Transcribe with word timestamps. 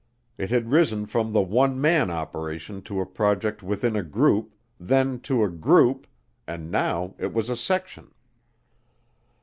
It 0.35 0.49
had 0.49 0.71
risen 0.71 1.05
from 1.05 1.31
the 1.31 1.43
one 1.43 1.79
man 1.79 2.09
operation 2.09 2.81
to 2.89 3.01
a 3.01 3.05
project 3.05 3.61
within 3.61 3.95
a 3.95 4.01
group, 4.01 4.55
then 4.79 5.19
to 5.19 5.43
a 5.43 5.47
group, 5.47 6.07
and 6.47 6.71
now 6.71 7.13
it 7.19 7.31
was 7.31 7.51
a 7.51 7.55
section. 7.55 8.11